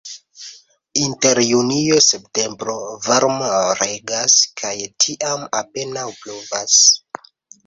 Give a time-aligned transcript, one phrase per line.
[1.07, 2.77] Inter junio-septembro
[3.09, 3.51] varmo
[3.83, 4.73] regas kaj
[5.05, 6.81] tiam apenaŭ pluvas.